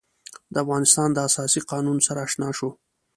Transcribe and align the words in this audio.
د 0.53 0.55
افغانستان 0.63 1.09
د 1.13 1.17
اساسي 1.29 1.61
قانون 1.71 1.97
سره 2.07 2.19
آشنا 2.25 2.49
شو. 2.57 2.69